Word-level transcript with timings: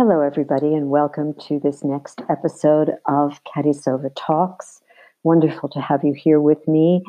Hello, 0.00 0.20
everybody, 0.20 0.76
and 0.76 0.90
welcome 0.90 1.34
to 1.48 1.58
this 1.58 1.82
next 1.82 2.22
episode 2.30 2.90
of 3.06 3.40
Katisova 3.42 4.10
Talks. 4.14 4.80
Wonderful 5.24 5.68
to 5.70 5.80
have 5.80 6.04
you 6.04 6.14
here 6.14 6.40
with 6.40 6.68
me. 6.68 7.02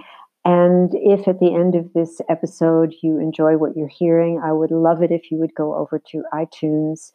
And 0.44 0.90
if 0.96 1.28
at 1.28 1.40
the 1.40 1.54
end 1.54 1.76
of 1.76 1.94
this 1.94 2.20
episode 2.30 2.96
you 3.04 3.20
enjoy 3.20 3.58
what 3.58 3.78
you're 3.78 3.88
hearing, 3.88 4.42
I 4.44 4.54
would 4.54 4.72
love 4.72 5.04
it 5.04 5.12
if 5.12 5.30
you 5.30 5.38
would 5.38 5.54
go 5.54 5.76
over 5.76 6.02
to 6.08 6.24
iTunes 6.34 7.12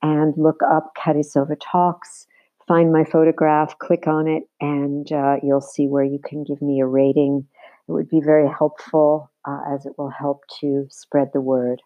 and 0.00 0.32
look 0.38 0.60
up 0.66 0.96
Katisova 0.96 1.58
Talks, 1.60 2.26
find 2.66 2.90
my 2.90 3.04
photograph, 3.04 3.78
click 3.80 4.06
on 4.06 4.28
it, 4.28 4.44
and 4.62 5.12
uh, 5.12 5.36
you'll 5.42 5.60
see 5.60 5.88
where 5.88 6.04
you 6.04 6.20
can 6.24 6.42
give 6.42 6.62
me 6.62 6.80
a 6.80 6.86
rating. 6.86 7.46
It 7.86 7.92
would 7.92 8.08
be 8.08 8.22
very 8.22 8.48
helpful 8.48 9.30
uh, 9.46 9.60
as 9.74 9.84
it 9.84 9.92
will 9.98 10.08
help 10.08 10.44
to 10.60 10.86
spread 10.88 11.32
the 11.34 11.42
word. 11.42 11.82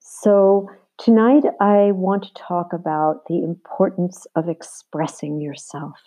So, 0.00 0.68
Tonight, 0.98 1.42
I 1.60 1.90
want 1.90 2.22
to 2.22 2.34
talk 2.34 2.72
about 2.72 3.26
the 3.26 3.42
importance 3.42 4.28
of 4.36 4.48
expressing 4.48 5.40
yourself. 5.40 5.98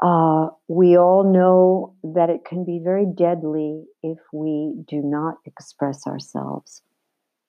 Uh, 0.00 0.48
we 0.68 0.96
all 0.98 1.24
know 1.24 1.94
that 2.14 2.28
it 2.28 2.44
can 2.44 2.64
be 2.64 2.80
very 2.84 3.06
deadly 3.06 3.84
if 4.02 4.18
we 4.30 4.74
do 4.86 5.00
not 5.02 5.36
express 5.46 6.06
ourselves. 6.06 6.82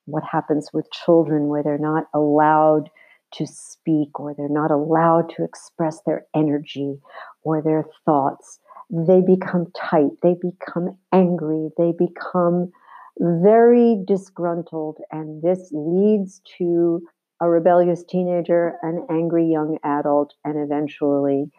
What 0.06 0.24
happens 0.24 0.70
with 0.72 0.90
children 0.90 1.48
where 1.48 1.62
they're 1.62 1.78
not 1.78 2.04
allowed 2.14 2.88
to 3.34 3.46
speak 3.46 4.18
or 4.18 4.34
they're 4.34 4.48
not 4.48 4.70
allowed 4.70 5.30
to 5.36 5.44
express 5.44 6.00
their 6.06 6.24
energy 6.34 6.96
or 7.42 7.60
their 7.60 7.84
thoughts? 8.06 8.60
They 8.88 9.20
become 9.20 9.66
tight, 9.76 10.12
they 10.22 10.34
become 10.40 10.96
angry, 11.12 11.68
they 11.76 11.92
become 11.92 12.72
very 13.18 14.02
disgruntled, 14.06 14.98
and 15.10 15.42
this 15.42 15.70
leads 15.72 16.40
to 16.58 17.02
a 17.40 17.48
rebellious 17.48 18.04
teenager, 18.04 18.74
an 18.82 19.06
angry 19.10 19.46
young 19.46 19.78
adult, 19.84 20.34
and 20.44 20.58
eventually 20.58 21.50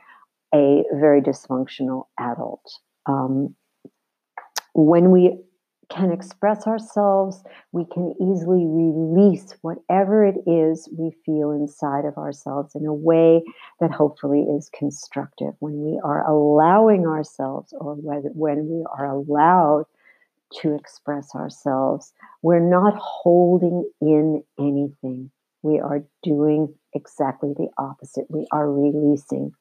a 0.53 0.83
very 0.93 1.21
dysfunctional 1.21 2.05
adult. 2.19 2.71
Um, 3.07 3.55
when 4.73 5.11
we 5.11 5.37
can 5.89 6.11
express 6.11 6.67
ourselves, 6.67 7.43
we 7.73 7.85
can 7.91 8.13
easily 8.21 8.65
release 8.65 9.53
whatever 9.61 10.25
it 10.25 10.37
is 10.47 10.87
we 10.97 11.11
feel 11.25 11.51
inside 11.51 12.05
of 12.05 12.17
ourselves 12.17 12.75
in 12.75 12.85
a 12.85 12.93
way 12.93 13.43
that 13.81 13.91
hopefully 13.91 14.41
is 14.41 14.69
constructive. 14.77 15.53
When 15.59 15.83
we 15.83 15.99
are 16.03 16.25
allowing 16.25 17.05
ourselves, 17.05 17.73
or 17.77 17.95
when 17.95 18.69
we 18.69 18.85
are 18.97 19.07
allowed 19.07 19.83
to 20.61 20.75
express 20.75 21.33
ourselves. 21.35 22.13
We're 22.41 22.59
not 22.59 22.93
holding 22.97 23.89
in 24.01 24.43
anything. 24.59 25.31
We 25.63 25.79
are 25.79 26.03
doing 26.23 26.73
exactly 26.93 27.53
the 27.55 27.69
opposite. 27.77 28.25
We 28.29 28.47
are 28.51 28.71
releasing. 28.71 29.51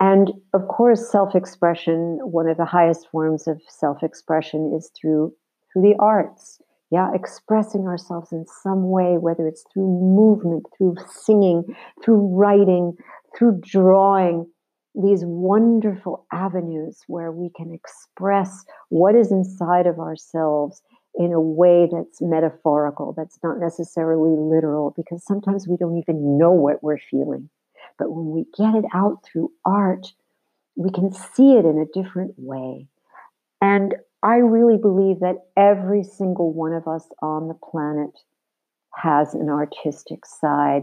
And 0.00 0.32
of 0.54 0.68
course, 0.68 1.10
self 1.10 1.34
expression, 1.34 2.18
one 2.22 2.48
of 2.48 2.56
the 2.56 2.64
highest 2.64 3.08
forms 3.10 3.48
of 3.48 3.60
self 3.68 4.02
expression 4.02 4.72
is 4.76 4.90
through, 5.00 5.34
through 5.72 5.82
the 5.82 5.96
arts. 5.98 6.60
Yeah, 6.90 7.10
expressing 7.12 7.86
ourselves 7.86 8.32
in 8.32 8.46
some 8.62 8.88
way, 8.88 9.18
whether 9.18 9.46
it's 9.46 9.64
through 9.72 9.86
movement, 9.86 10.64
through 10.76 10.94
singing, 11.06 11.64
through 12.02 12.34
writing, 12.34 12.96
through 13.36 13.60
drawing, 13.62 14.46
these 15.02 15.24
wonderful 15.24 16.26
avenues 16.32 17.02
where 17.06 17.30
we 17.30 17.50
can 17.56 17.72
express 17.72 18.64
what 18.88 19.14
is 19.14 19.30
inside 19.30 19.86
of 19.86 19.98
ourselves 19.98 20.82
in 21.14 21.32
a 21.32 21.40
way 21.40 21.88
that's 21.90 22.20
metaphorical, 22.20 23.14
that's 23.16 23.38
not 23.42 23.58
necessarily 23.58 24.36
literal, 24.36 24.92
because 24.96 25.24
sometimes 25.24 25.66
we 25.68 25.76
don't 25.76 25.98
even 25.98 26.36
know 26.36 26.52
what 26.52 26.82
we're 26.82 26.98
feeling. 26.98 27.48
But 27.98 28.10
when 28.10 28.30
we 28.30 28.44
get 28.56 28.74
it 28.74 28.84
out 28.92 29.24
through 29.24 29.52
art, 29.64 30.12
we 30.76 30.90
can 30.90 31.12
see 31.12 31.54
it 31.54 31.64
in 31.64 31.78
a 31.78 32.00
different 32.02 32.34
way. 32.36 32.86
And 33.60 33.94
I 34.22 34.36
really 34.36 34.78
believe 34.78 35.20
that 35.20 35.46
every 35.56 36.02
single 36.02 36.52
one 36.52 36.72
of 36.72 36.86
us 36.86 37.08
on 37.22 37.48
the 37.48 37.54
planet 37.54 38.10
has 38.94 39.34
an 39.34 39.48
artistic 39.48 40.26
side 40.26 40.82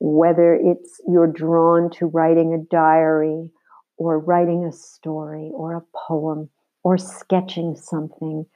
whether 0.00 0.54
it's 0.54 1.00
you're 1.06 1.26
drawn 1.26 1.90
to 1.90 2.06
writing 2.06 2.54
a 2.54 2.74
diary 2.74 3.50
or 4.00 4.18
writing 4.18 4.64
a 4.64 4.72
story 4.72 5.50
or 5.52 5.74
a 5.74 5.84
poem 6.08 6.48
or 6.82 6.96
sketching 6.96 7.76
something, 7.76 8.46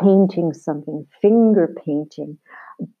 painting 0.00 0.52
something, 0.52 1.04
finger 1.20 1.74
painting, 1.84 2.38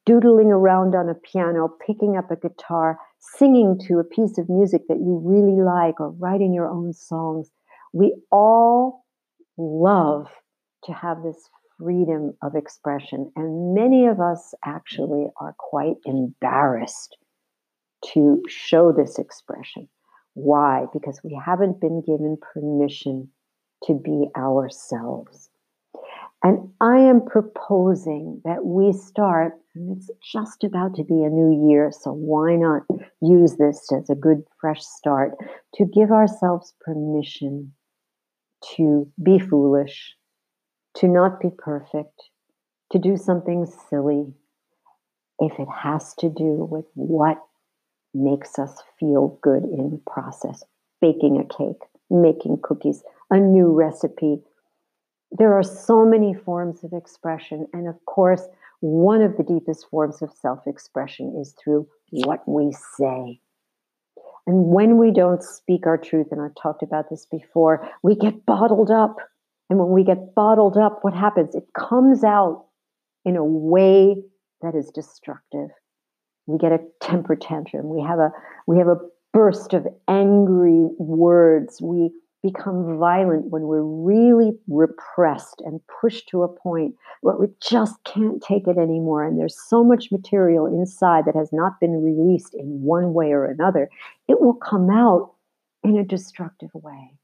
doodling 0.04 0.48
around 0.48 0.96
on 0.96 1.08
a 1.08 1.14
piano, 1.14 1.70
picking 1.86 2.16
up 2.16 2.28
a 2.32 2.36
guitar, 2.36 2.98
singing 3.20 3.78
to 3.86 4.00
a 4.00 4.04
piece 4.04 4.36
of 4.36 4.48
music 4.48 4.82
that 4.88 4.98
you 4.98 5.22
really 5.24 5.62
like, 5.62 6.00
or 6.00 6.10
writing 6.10 6.52
your 6.52 6.68
own 6.68 6.92
songs. 6.92 7.48
We 7.92 8.16
all 8.32 9.04
love 9.56 10.26
to 10.84 10.92
have 10.92 11.22
this 11.22 11.48
freedom 11.78 12.32
of 12.42 12.56
expression. 12.56 13.30
And 13.36 13.74
many 13.74 14.06
of 14.06 14.18
us 14.18 14.54
actually 14.64 15.26
are 15.36 15.54
quite 15.56 15.98
embarrassed 16.04 17.16
to 18.12 18.42
show 18.48 18.90
this 18.90 19.20
expression. 19.20 19.88
Why? 20.34 20.86
Because 20.92 21.20
we 21.22 21.38
haven't 21.44 21.80
been 21.80 22.00
given 22.00 22.38
permission 22.54 23.28
to 23.84 23.94
be 23.94 24.28
ourselves. 24.36 25.50
And 26.44 26.70
I 26.80 26.98
am 26.98 27.24
proposing 27.24 28.40
that 28.44 28.64
we 28.64 28.92
start, 28.92 29.54
and 29.74 29.96
it's 29.96 30.10
just 30.32 30.64
about 30.64 30.96
to 30.96 31.04
be 31.04 31.22
a 31.22 31.30
new 31.30 31.68
year, 31.68 31.92
so 31.92 32.12
why 32.12 32.56
not 32.56 32.82
use 33.20 33.56
this 33.56 33.92
as 33.92 34.10
a 34.10 34.16
good 34.16 34.42
fresh 34.60 34.82
start 34.82 35.32
to 35.74 35.84
give 35.84 36.10
ourselves 36.10 36.74
permission 36.80 37.72
to 38.76 39.08
be 39.22 39.38
foolish, 39.38 40.16
to 40.94 41.06
not 41.06 41.40
be 41.40 41.50
perfect, 41.56 42.30
to 42.90 42.98
do 42.98 43.16
something 43.16 43.66
silly, 43.88 44.32
if 45.38 45.58
it 45.58 45.68
has 45.68 46.14
to 46.14 46.28
do 46.28 46.66
with 46.70 46.86
what 46.94 47.38
makes 48.14 48.58
us 48.58 48.82
feel 48.98 49.38
good 49.42 49.64
in 49.64 49.90
the 49.90 50.00
process. 50.06 50.62
Baking 51.00 51.38
a 51.38 51.44
cake, 51.44 51.82
making 52.10 52.58
cookies, 52.62 53.02
a 53.30 53.38
new 53.38 53.72
recipe. 53.72 54.42
There 55.32 55.54
are 55.54 55.62
so 55.62 56.04
many 56.04 56.34
forms 56.34 56.84
of 56.84 56.92
expression. 56.92 57.66
And 57.72 57.88
of 57.88 58.04
course, 58.06 58.46
one 58.80 59.22
of 59.22 59.36
the 59.36 59.42
deepest 59.42 59.88
forms 59.90 60.22
of 60.22 60.32
self 60.32 60.66
expression 60.66 61.36
is 61.40 61.54
through 61.62 61.88
what 62.10 62.46
we 62.46 62.72
say. 62.98 63.40
And 64.46 64.66
when 64.66 64.98
we 64.98 65.12
don't 65.12 65.42
speak 65.42 65.86
our 65.86 65.96
truth, 65.96 66.28
and 66.30 66.40
I've 66.40 66.54
talked 66.60 66.82
about 66.82 67.08
this 67.08 67.26
before, 67.26 67.88
we 68.02 68.16
get 68.16 68.44
bottled 68.44 68.90
up. 68.90 69.16
And 69.70 69.78
when 69.78 69.90
we 69.90 70.04
get 70.04 70.34
bottled 70.34 70.76
up, 70.76 70.98
what 71.02 71.14
happens? 71.14 71.54
It 71.54 71.64
comes 71.78 72.24
out 72.24 72.66
in 73.24 73.36
a 73.36 73.44
way 73.44 74.16
that 74.60 74.74
is 74.74 74.90
destructive 74.90 75.70
we 76.46 76.58
get 76.58 76.72
a 76.72 76.80
temper 77.00 77.36
tantrum. 77.36 77.88
We 77.88 78.02
have 78.02 78.18
a 78.18 78.30
we 78.66 78.78
have 78.78 78.88
a 78.88 78.98
burst 79.32 79.74
of 79.74 79.86
angry 80.08 80.88
words. 80.98 81.80
We 81.80 82.10
become 82.42 82.98
violent 82.98 83.46
when 83.50 83.62
we're 83.62 83.84
really 83.84 84.50
repressed 84.66 85.62
and 85.64 85.80
pushed 86.00 86.28
to 86.28 86.42
a 86.42 86.48
point 86.48 86.94
where 87.20 87.36
we 87.36 87.46
just 87.62 87.94
can't 88.04 88.42
take 88.42 88.66
it 88.66 88.76
anymore. 88.76 89.22
And 89.24 89.38
there's 89.38 89.56
so 89.68 89.84
much 89.84 90.10
material 90.10 90.66
inside 90.66 91.24
that 91.26 91.36
has 91.36 91.50
not 91.52 91.78
been 91.80 92.02
released 92.02 92.54
in 92.54 92.82
one 92.82 93.14
way 93.14 93.30
or 93.30 93.44
another. 93.44 93.88
It 94.26 94.40
will 94.40 94.54
come 94.54 94.90
out 94.90 95.34
in 95.84 95.96
a 95.96 96.04
destructive 96.04 96.70
way. 96.74 97.14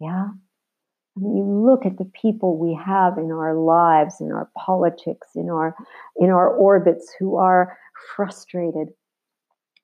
Yeah 0.00 0.30
Mean, 1.16 1.36
you 1.36 1.44
look 1.44 1.86
at 1.86 1.98
the 1.98 2.10
people 2.20 2.58
we 2.58 2.74
have 2.74 3.18
in 3.18 3.30
our 3.30 3.54
lives, 3.54 4.20
in 4.20 4.32
our 4.32 4.50
politics, 4.56 5.28
in 5.36 5.48
our 5.48 5.76
in 6.16 6.30
our 6.30 6.48
orbits 6.48 7.12
who 7.18 7.36
are 7.36 7.76
frustrated 8.16 8.88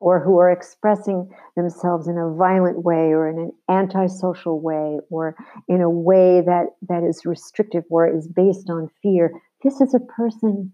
or 0.01 0.19
who 0.19 0.39
are 0.39 0.51
expressing 0.51 1.31
themselves 1.57 2.09
in 2.09 2.17
a 2.17 2.35
violent 2.35 2.83
way 2.83 3.13
or 3.13 3.29
in 3.29 3.39
an 3.39 3.53
antisocial 3.69 4.61
way 4.61 4.99
or 5.11 5.37
in 5.69 5.83
a 5.83 5.91
way 5.91 6.41
that, 6.41 6.69
that 6.89 7.05
is 7.05 7.27
restrictive 7.27 7.85
or 7.91 8.09
is 8.09 8.27
based 8.27 8.71
on 8.71 8.89
fear. 9.03 9.31
This 9.63 9.81
is 9.81 9.93
a 9.93 10.01
person 10.01 10.73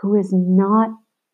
who 0.00 0.14
is 0.14 0.30
not 0.32 0.90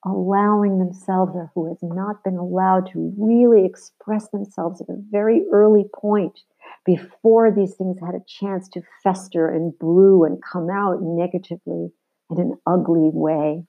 allowing 0.07 0.79
themselves 0.79 1.33
or 1.35 1.51
who 1.55 1.67
has 1.69 1.79
not 1.83 2.23
been 2.23 2.37
allowed 2.37 2.89
to 2.93 3.13
really 3.19 3.67
express 3.67 4.29
themselves 4.29 4.81
at 4.81 4.89
a 4.89 5.03
very 5.11 5.45
early 5.53 5.85
point 5.95 6.39
before 6.85 7.51
these 7.51 7.75
things 7.75 7.99
had 8.01 8.15
a 8.15 8.25
chance 8.27 8.69
to 8.71 8.83
fester 9.03 9.49
and 9.49 9.79
brew 9.79 10.25
and 10.25 10.43
come 10.43 10.69
out 10.71 10.99
negatively 11.03 11.91
in 12.31 12.39
an 12.39 12.57
ugly 12.67 13.11
way. 13.13 13.65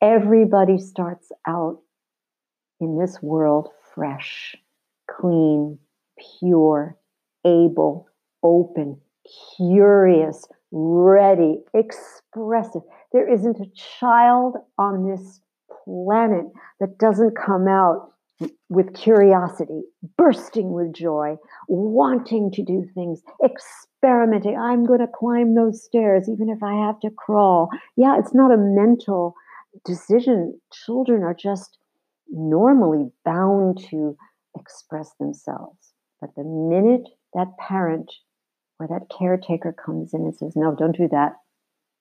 Everybody 0.00 0.78
starts 0.78 1.30
out 1.46 1.80
in 2.80 2.98
this 2.98 3.20
world 3.20 3.68
fresh, 3.94 4.54
clean, 5.10 5.78
pure, 6.38 6.96
able, 7.44 8.08
open, 8.42 9.00
curious, 9.56 10.46
ready, 10.70 11.58
expressive. 11.74 12.82
There 13.12 13.28
isn't 13.32 13.58
a 13.58 13.70
child 13.98 14.56
on 14.78 15.08
this 15.10 15.40
planet 15.84 16.46
that 16.80 16.98
doesn't 16.98 17.36
come 17.36 17.66
out 17.66 18.12
with 18.68 18.94
curiosity, 18.94 19.82
bursting 20.16 20.72
with 20.72 20.92
joy, 20.92 21.36
wanting 21.68 22.50
to 22.52 22.62
do 22.62 22.86
things, 22.94 23.22
experimenting. 23.44 24.56
I'm 24.56 24.84
going 24.84 25.00
to 25.00 25.08
climb 25.12 25.54
those 25.54 25.82
stairs, 25.82 26.28
even 26.28 26.48
if 26.48 26.62
I 26.62 26.74
have 26.86 27.00
to 27.00 27.10
crawl. 27.10 27.68
Yeah, 27.96 28.18
it's 28.18 28.34
not 28.34 28.52
a 28.52 28.56
mental 28.56 29.34
decision. 29.84 30.60
Children 30.72 31.22
are 31.22 31.34
just 31.34 31.78
normally 32.30 33.10
bound 33.24 33.78
to 33.90 34.16
express 34.58 35.10
themselves. 35.18 35.92
But 36.20 36.30
the 36.36 36.44
minute 36.44 37.08
that 37.34 37.56
parent 37.58 38.12
or 38.80 38.86
that 38.88 39.08
caretaker 39.16 39.72
comes 39.72 40.14
in 40.14 40.22
and 40.22 40.34
says, 40.34 40.54
No, 40.54 40.74
don't 40.74 40.96
do 40.96 41.08
that, 41.08 41.32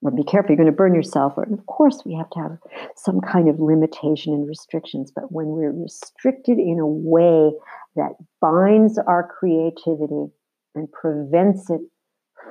or 0.01 0.11
be 0.11 0.23
careful, 0.23 0.51
you're 0.51 0.57
going 0.57 0.67
to 0.67 0.75
burn 0.75 0.93
yourself. 0.93 1.33
Or, 1.37 1.43
of 1.43 1.65
course, 1.65 2.03
we 2.05 2.13
have 2.13 2.29
to 2.31 2.39
have 2.39 2.57
some 2.95 3.19
kind 3.19 3.49
of 3.49 3.59
limitation 3.59 4.33
and 4.33 4.47
restrictions. 4.47 5.11
But 5.13 5.31
when 5.31 5.47
we're 5.47 5.71
restricted 5.71 6.59
in 6.59 6.79
a 6.79 6.87
way 6.87 7.51
that 7.95 8.11
binds 8.39 8.99
our 8.99 9.27
creativity 9.27 10.31
and 10.75 10.91
prevents 10.91 11.69
it 11.69 11.81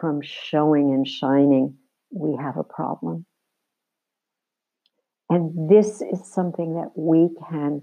from 0.00 0.20
showing 0.22 0.92
and 0.92 1.06
shining, 1.06 1.76
we 2.10 2.36
have 2.36 2.56
a 2.56 2.64
problem. 2.64 3.26
And 5.30 5.70
this 5.70 6.02
is 6.02 6.32
something 6.32 6.74
that 6.74 6.90
we 6.96 7.28
can 7.48 7.82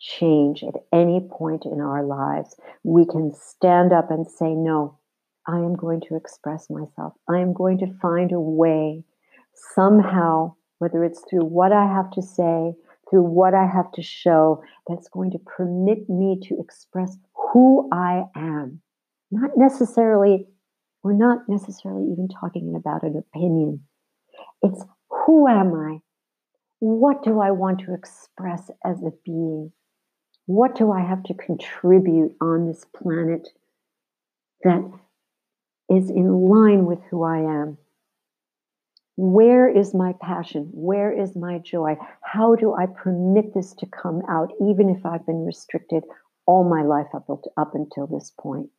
change 0.00 0.62
at 0.62 0.74
any 0.92 1.20
point 1.30 1.64
in 1.64 1.80
our 1.80 2.04
lives. 2.04 2.56
We 2.84 3.04
can 3.04 3.32
stand 3.34 3.92
up 3.92 4.10
and 4.10 4.26
say, 4.26 4.54
No, 4.54 4.98
I 5.50 5.56
am 5.56 5.74
going 5.74 6.00
to 6.08 6.14
express 6.14 6.70
myself. 6.70 7.14
I 7.28 7.40
am 7.40 7.52
going 7.52 7.78
to 7.78 7.98
find 8.00 8.30
a 8.30 8.40
way 8.40 9.02
somehow, 9.74 10.54
whether 10.78 11.04
it's 11.04 11.24
through 11.28 11.44
what 11.44 11.72
I 11.72 11.86
have 11.86 12.10
to 12.12 12.22
say, 12.22 12.74
through 13.10 13.24
what 13.24 13.52
I 13.52 13.66
have 13.66 13.90
to 13.92 14.02
show, 14.02 14.62
that's 14.86 15.08
going 15.08 15.32
to 15.32 15.38
permit 15.38 16.08
me 16.08 16.38
to 16.44 16.60
express 16.60 17.16
who 17.34 17.88
I 17.92 18.24
am. 18.36 18.80
Not 19.32 19.50
necessarily, 19.56 20.46
we're 21.02 21.14
not 21.14 21.48
necessarily 21.48 22.04
even 22.12 22.28
talking 22.28 22.76
about 22.76 23.02
an 23.02 23.16
opinion. 23.16 23.80
It's 24.62 24.84
who 25.08 25.48
am 25.48 25.74
I? 25.74 25.98
What 26.78 27.24
do 27.24 27.40
I 27.40 27.50
want 27.50 27.80
to 27.80 27.94
express 27.94 28.70
as 28.84 29.02
a 29.02 29.10
being? 29.24 29.72
What 30.46 30.76
do 30.76 30.92
I 30.92 31.00
have 31.00 31.24
to 31.24 31.34
contribute 31.34 32.36
on 32.40 32.68
this 32.68 32.84
planet 32.96 33.48
that 34.62 34.88
is 35.90 36.08
in 36.08 36.48
line 36.48 36.86
with 36.86 37.00
who 37.10 37.24
I 37.24 37.38
am. 37.38 37.78
Where 39.16 39.68
is 39.68 39.92
my 39.92 40.14
passion? 40.22 40.70
Where 40.72 41.12
is 41.12 41.36
my 41.36 41.58
joy? 41.58 41.96
How 42.22 42.54
do 42.54 42.74
I 42.74 42.86
permit 42.86 43.52
this 43.54 43.74
to 43.74 43.86
come 43.86 44.22
out, 44.30 44.52
even 44.60 44.88
if 44.88 45.04
I've 45.04 45.26
been 45.26 45.44
restricted 45.44 46.04
all 46.46 46.64
my 46.64 46.82
life 46.82 47.08
up, 47.14 47.26
up 47.56 47.74
until 47.74 48.06
this 48.06 48.32
point? 48.40 48.70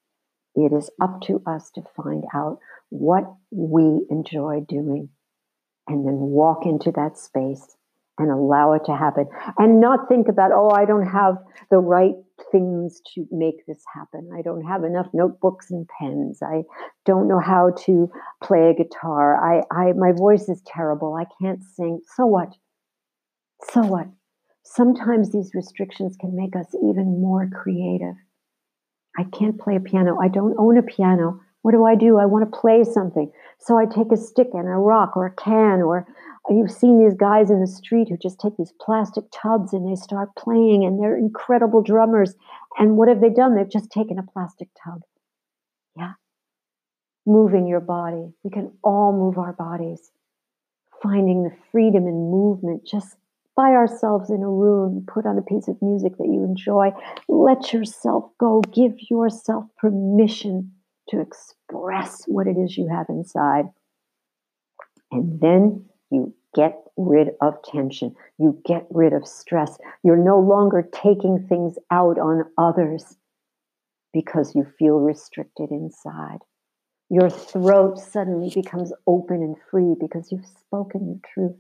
It 0.56 0.74
is 0.74 0.90
up 1.02 1.22
to 1.24 1.42
us 1.46 1.70
to 1.76 1.84
find 1.96 2.24
out 2.34 2.60
what 2.90 3.24
we 3.52 4.06
enjoy 4.10 4.62
doing 4.68 5.10
and 5.88 6.08
then 6.08 6.18
walk 6.18 6.66
into 6.66 6.92
that 6.94 7.18
space 7.18 7.76
and 8.18 8.32
allow 8.32 8.74
it 8.74 8.84
to 8.86 8.96
happen 8.96 9.28
and 9.58 9.80
not 9.80 10.08
think 10.08 10.28
about, 10.28 10.52
oh, 10.54 10.70
I 10.70 10.86
don't 10.86 11.08
have 11.08 11.38
the 11.70 11.78
right 11.78 12.16
things 12.52 13.02
to 13.14 13.28
make 13.32 13.66
this 13.68 13.84
happen. 13.94 14.30
I 14.38 14.42
don't 14.42 14.64
have 14.64 14.84
enough 14.84 15.08
notebooks 15.14 15.72
and 15.72 15.88
pens. 16.00 16.40
I 16.42 16.64
don't 17.06 17.28
know 17.28 17.40
how 17.40 17.72
to 17.86 18.10
play 18.44 18.70
a 18.70 18.74
guitar. 18.74 19.38
I, 19.38 19.64
I 19.72 19.94
my 19.94 20.12
voice 20.12 20.50
is 20.50 20.62
terrible. 20.66 21.16
I 21.16 21.26
can't 21.42 21.64
sing. 21.64 22.02
So 22.16 22.26
what? 22.26 22.54
So 23.72 23.82
what? 23.82 24.08
Sometimes 24.64 25.32
these 25.32 25.52
restrictions 25.54 26.16
can 26.20 26.36
make 26.36 26.56
us 26.56 26.74
even 26.76 27.22
more 27.22 27.50
creative. 27.54 28.16
I 29.18 29.24
can't 29.26 29.60
play 29.60 29.76
a 29.76 29.80
piano. 29.80 30.18
I 30.22 30.28
don't 30.28 30.56
own 30.58 30.78
a 30.78 30.84
piano. 30.84 31.42
What 31.62 31.74
do 31.74 31.86
I 31.86 31.96
do? 31.96 32.18
I 32.18 32.26
want 32.26 32.50
to 32.50 32.60
play 32.60 32.84
something. 32.84 33.32
So 33.60 33.78
I 33.78 33.86
take 33.86 34.12
a 34.12 34.18
stick 34.18 34.48
and 34.54 34.68
a 34.68 34.72
rock 34.72 35.16
or 35.16 35.26
a 35.26 35.36
can 35.36 35.82
or 35.82 36.08
You've 36.50 36.72
seen 36.72 37.00
these 37.00 37.14
guys 37.18 37.52
in 37.52 37.62
the 37.62 37.68
street 37.68 38.10
who 38.10 38.18
just 38.18 38.40
take 38.40 38.58
these 38.58 38.74
plastic 38.82 39.26
tubs 39.32 39.74
and 39.74 39.90
they 39.90 39.96
start 39.96 40.36
playing, 40.36 40.84
and 40.84 41.02
they're 41.02 41.18
incredible 41.18 41.82
drummers. 41.82 42.34
And 42.78 42.98
what 42.98 43.10
have 43.10 43.22
they 43.22 43.30
done? 43.30 43.56
They've 43.56 43.70
just 43.70 43.92
taken 43.92 44.18
a 44.18 44.24
plastic 44.24 44.68
tub. 44.84 45.02
Yeah. 45.96 46.14
Moving 47.26 47.68
your 47.68 47.80
body. 47.80 48.34
We 48.44 48.50
can 48.50 48.72
all 48.84 49.14
move 49.14 49.38
our 49.38 49.54
bodies. 49.54 50.12
Finding 51.04 51.44
the 51.44 51.56
freedom 51.72 52.06
and 52.06 52.32
movement 52.32 52.86
just 52.86 53.16
by 53.56 53.72
ourselves 53.72 54.30
in 54.30 54.42
a 54.42 54.50
room, 54.50 55.06
put 55.12 55.26
on 55.26 55.38
a 55.38 55.42
piece 55.42 55.68
of 55.68 55.82
music 55.82 56.18
that 56.18 56.28
you 56.28 56.44
enjoy. 56.44 56.92
Let 57.28 57.74
yourself 57.74 58.32
go. 58.40 58.62
Give 58.74 58.94
yourself 59.10 59.66
permission 59.78 60.72
to 61.10 61.20
express 61.20 62.24
what 62.28 62.48
it 62.48 62.58
is 62.58 62.78
you 62.78 62.88
have 62.88 63.08
inside. 63.10 63.66
And 65.12 65.40
then 65.42 65.86
you 66.12 66.34
get 66.54 66.78
rid 66.98 67.30
of 67.42 67.64
tension. 67.64 68.16
You 68.38 68.62
get 68.66 68.86
rid 68.90 69.14
of 69.14 69.28
stress. 69.28 69.78
You're 70.04 70.18
no 70.18 70.40
longer 70.40 70.88
taking 70.94 71.48
things 71.48 71.76
out 71.90 72.20
on 72.20 72.44
others 72.58 73.18
because 74.14 74.54
you 74.54 74.66
feel 74.78 75.00
restricted 75.00 75.72
inside. 75.72 76.40
Your 77.10 77.30
throat 77.30 77.98
suddenly 77.98 78.52
becomes 78.54 78.94
open 79.08 79.38
and 79.42 79.56
free 79.70 79.96
because 80.00 80.32
you've 80.32 80.46
spoken 80.46 81.08
your 81.08 81.20
truth. 81.34 81.60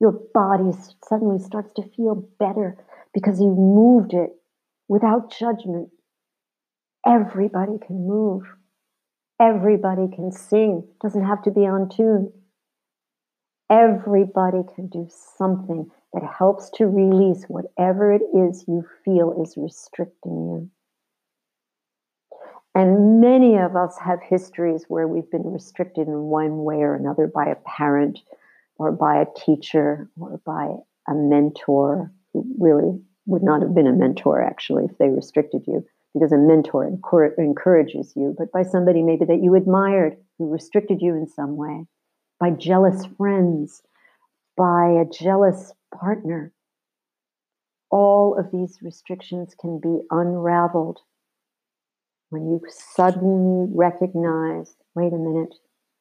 Your 0.00 0.12
body 0.34 0.76
suddenly 1.06 1.38
starts 1.38 1.72
to 1.74 1.88
feel 1.96 2.28
better 2.38 2.76
because 3.14 3.40
you 3.40 3.48
moved 3.48 4.14
it 4.14 4.30
without 4.88 5.32
judgment. 5.32 5.90
Everybody 7.06 7.78
can 7.86 8.06
move. 8.06 8.42
Everybody 9.40 10.08
can 10.14 10.32
sing. 10.32 10.88
Doesn't 11.02 11.24
have 11.24 11.42
to 11.42 11.50
be 11.50 11.60
on 11.60 11.88
tune. 11.88 12.32
Everybody 13.72 14.58
can 14.74 14.88
do 14.88 15.08
something 15.38 15.90
that 16.12 16.22
helps 16.38 16.68
to 16.74 16.86
release 16.86 17.46
whatever 17.48 18.12
it 18.12 18.20
is 18.34 18.66
you 18.68 18.84
feel 19.02 19.42
is 19.42 19.54
restricting 19.56 20.32
you. 20.32 20.70
And 22.74 23.22
many 23.22 23.56
of 23.56 23.74
us 23.74 23.96
have 23.98 24.18
histories 24.22 24.84
where 24.88 25.08
we've 25.08 25.30
been 25.30 25.50
restricted 25.50 26.06
in 26.06 26.24
one 26.24 26.64
way 26.64 26.82
or 26.82 26.94
another 26.94 27.26
by 27.26 27.46
a 27.46 27.56
parent 27.64 28.18
or 28.76 28.92
by 28.92 29.22
a 29.22 29.40
teacher 29.42 30.10
or 30.20 30.38
by 30.44 30.74
a 31.08 31.14
mentor 31.14 32.12
who 32.34 32.44
really 32.58 33.00
would 33.24 33.42
not 33.42 33.62
have 33.62 33.74
been 33.74 33.86
a 33.86 33.92
mentor 33.92 34.42
actually 34.42 34.84
if 34.84 34.98
they 34.98 35.08
restricted 35.08 35.62
you 35.66 35.82
because 36.12 36.32
a 36.32 36.36
mentor 36.36 36.86
encourages 37.38 38.12
you, 38.14 38.34
but 38.36 38.52
by 38.52 38.62
somebody 38.62 39.02
maybe 39.02 39.24
that 39.24 39.42
you 39.42 39.54
admired 39.54 40.18
who 40.36 40.52
restricted 40.52 41.00
you 41.00 41.14
in 41.14 41.26
some 41.26 41.56
way 41.56 41.86
by 42.42 42.50
jealous 42.50 43.06
friends, 43.16 43.82
by 44.56 44.88
a 44.88 45.04
jealous 45.04 45.72
partner. 45.94 46.52
All 47.88 48.36
of 48.36 48.50
these 48.50 48.80
restrictions 48.82 49.54
can 49.54 49.78
be 49.78 50.00
unraveled 50.10 50.98
when 52.30 52.48
you 52.50 52.60
suddenly 52.68 53.70
recognize 53.72 54.74
wait 54.96 55.12
a 55.12 55.16
minute, 55.16 55.54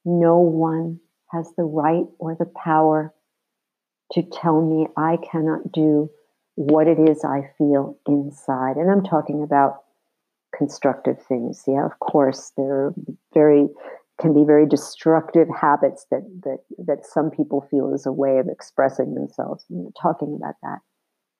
no 0.03 0.39
one 0.39 0.99
has 1.29 1.53
the 1.57 1.63
right 1.63 2.05
or 2.17 2.35
the 2.35 2.45
power 2.45 3.13
to 4.13 4.23
tell 4.23 4.61
me 4.61 4.87
I 4.97 5.17
cannot 5.17 5.71
do 5.71 6.09
what 6.55 6.87
it 6.87 6.97
is 6.97 7.23
I 7.23 7.51
feel 7.57 7.99
inside. 8.07 8.77
And 8.77 8.89
I'm 8.89 9.03
talking 9.03 9.43
about 9.43 9.83
constructive 10.57 11.21
things. 11.21 11.65
Yeah, 11.67 11.85
of 11.85 11.99
course, 11.99 12.51
there 12.57 12.73
are 12.73 12.93
very 13.33 13.67
can 14.19 14.33
be 14.33 14.43
very 14.43 14.67
destructive 14.67 15.47
habits 15.49 16.05
that 16.11 16.21
that 16.43 16.59
that 16.77 17.05
some 17.05 17.31
people 17.31 17.67
feel 17.71 17.93
is 17.93 18.05
a 18.05 18.11
way 18.11 18.37
of 18.37 18.47
expressing 18.47 19.15
themselves. 19.15 19.65
Talking 19.99 20.37
about 20.39 20.55
that. 20.63 20.79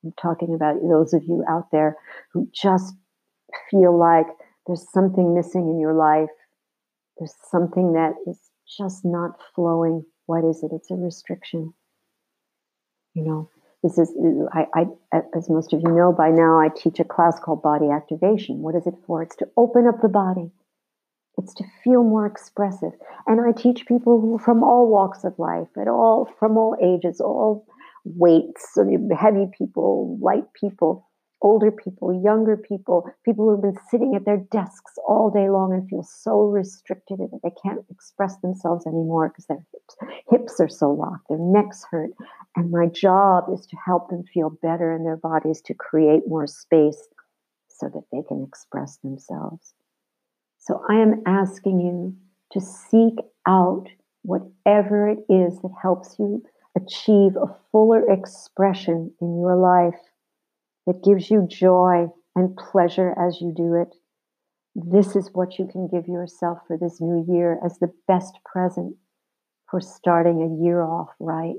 I'm 0.04 0.14
talking 0.20 0.54
about 0.56 0.82
those 0.82 1.14
of 1.14 1.24
you 1.24 1.44
out 1.48 1.70
there 1.72 1.96
who 2.34 2.48
just 2.54 2.96
feel 3.70 3.98
like 3.98 4.26
there's 4.66 4.90
something 4.92 5.36
missing 5.36 5.70
in 5.70 5.80
your 5.80 5.94
life. 5.94 6.30
There's 7.20 7.36
something 7.50 7.94
that 7.94 8.14
is 8.26 8.40
just 8.78 9.06
not 9.06 9.40
flowing. 9.54 10.04
What 10.26 10.44
is 10.44 10.64
it? 10.64 10.72
It's 10.74 10.90
a 10.90 10.96
restriction. 10.96 11.74
You 13.14 13.24
know, 13.24 13.50
this 13.84 13.98
is 13.98 14.12
I, 14.54 14.66
I 14.74 14.86
as 15.36 15.50
most 15.50 15.74
of 15.74 15.82
you 15.82 15.92
know 15.92 16.12
by 16.12 16.30
now, 16.30 16.60
I 16.60 16.70
teach 16.70 17.00
a 17.00 17.04
class 17.04 17.40
called 17.40 17.62
body 17.62 17.90
activation. 17.90 18.62
What 18.62 18.76
is 18.76 18.88
it 18.88 18.96
for? 19.06 19.22
It's 19.22 19.36
to 19.38 19.50
open 19.58 19.86
up 19.86 20.02
the 20.02 20.10
body 20.10 20.52
it's 21.42 21.54
to 21.56 21.64
feel 21.84 22.04
more 22.04 22.26
expressive. 22.26 22.92
And 23.28 23.42
I 23.42 23.52
teach 23.52 23.86
people 23.88 24.40
from 24.40 24.64
all 24.64 24.88
walks 24.88 25.24
of 25.24 25.38
life, 25.38 25.68
at 25.80 25.88
all, 25.88 26.30
from 26.40 26.58
all 26.58 26.76
ages, 26.82 27.20
all 27.20 27.66
weights, 28.04 28.78
heavy 29.18 29.48
people, 29.58 30.18
light 30.22 30.46
people, 30.54 31.08
older 31.42 31.72
people, 31.72 32.22
younger 32.24 32.56
people, 32.56 33.10
people 33.26 33.46
who 33.46 33.52
have 33.52 33.62
been 33.62 33.84
sitting 33.90 34.16
at 34.16 34.26
their 34.26 34.38
desks 34.52 34.94
all 35.08 35.32
day 35.32 35.50
long 35.50 35.74
and 35.74 35.90
feel 35.90 36.04
so 36.04 36.42
restricted 36.42 37.20
that 37.20 37.40
they 37.44 37.52
can't 37.64 37.84
express 37.90 38.38
themselves 38.38 38.86
anymore 38.86 39.30
because 39.30 39.46
their 39.46 39.66
hips, 39.74 39.96
hips 40.30 40.60
are 40.60 40.70
so 40.70 40.92
locked, 40.92 41.28
their 41.30 41.40
necks 41.40 41.84
hurt. 41.90 42.12
And 42.56 42.72
my 42.72 42.88
job 42.88 43.46
is 43.54 43.66
to 43.68 43.76
help 43.84 44.10
them 44.10 44.24
feel 44.24 44.50
better 44.50 44.94
in 44.94 45.04
their 45.04 45.18
bodies, 45.18 45.62
to 45.62 45.74
create 45.74 46.28
more 46.28 46.48
space 46.48 47.08
so 47.70 47.90
that 47.90 48.04
they 48.12 48.22
can 48.28 48.44
express 48.44 48.98
themselves. 48.98 49.74
So 50.62 50.84
I 50.88 51.02
am 51.02 51.24
asking 51.26 51.82
you 51.82 52.16
to 52.52 52.62
seek 52.62 53.16
out 53.48 53.88
whatever 54.22 55.10
it 55.10 55.18
is 55.28 55.60
that 55.62 55.74
helps 55.82 56.18
you 56.20 56.44
achieve 56.78 57.36
a 57.36 57.56
fuller 57.72 58.04
expression 58.12 59.12
in 59.20 59.42
your 59.42 59.56
life 59.56 60.00
that 60.86 61.04
gives 61.04 61.32
you 61.32 61.48
joy 61.50 62.08
and 62.36 62.56
pleasure 62.56 63.16
as 63.18 63.42
you 63.42 63.52
do 63.58 63.74
it. 63.74 63.96
This 64.76 65.16
is 65.16 65.32
what 65.34 65.58
you 65.58 65.68
can 65.68 65.88
give 65.88 66.08
yourself 66.08 66.60
for 66.68 66.78
this 66.78 67.02
new 67.02 67.26
year 67.28 67.60
as 67.66 67.80
the 67.80 67.92
best 68.08 68.38
present 68.46 68.96
for 69.70 69.82
starting 69.82 70.44
a 70.44 70.64
year 70.64 70.84
off 70.84 71.10
right. 71.20 71.56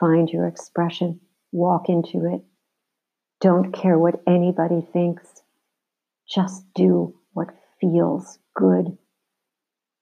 Find 0.00 0.28
your 0.28 0.48
expression, 0.48 1.20
walk 1.52 1.88
into 1.88 2.26
it. 2.34 2.42
Don't 3.40 3.70
care 3.70 3.98
what 3.98 4.22
anybody 4.26 4.84
thinks. 4.92 5.42
Just 6.28 6.64
do 6.74 7.14
feels 7.80 8.38
good. 8.54 8.96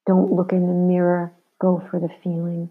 Don't 0.07 0.33
look 0.33 0.53
in 0.53 0.67
the 0.67 0.75
mirror, 0.75 1.33
go 1.61 1.83
for 1.91 2.01
the 2.01 2.11
feeling. 2.23 2.71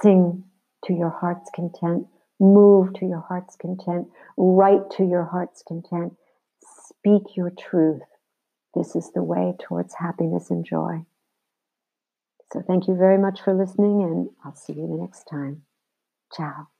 Sing 0.00 0.44
to 0.86 0.92
your 0.92 1.10
heart's 1.10 1.50
content. 1.54 2.06
Move 2.40 2.94
to 2.94 3.06
your 3.06 3.24
heart's 3.28 3.56
content. 3.56 4.08
Write 4.36 4.90
to 4.96 5.04
your 5.04 5.24
heart's 5.24 5.62
content. 5.66 6.14
Speak 6.88 7.36
your 7.36 7.50
truth. 7.50 8.02
This 8.74 8.96
is 8.96 9.12
the 9.12 9.22
way 9.22 9.54
towards 9.60 9.94
happiness 9.94 10.50
and 10.50 10.64
joy. 10.64 11.04
So, 12.52 12.62
thank 12.66 12.88
you 12.88 12.96
very 12.96 13.18
much 13.18 13.40
for 13.40 13.54
listening, 13.54 14.02
and 14.02 14.30
I'll 14.44 14.54
see 14.54 14.74
you 14.74 14.86
the 14.86 15.00
next 15.00 15.24
time. 15.24 15.62
Ciao. 16.32 16.73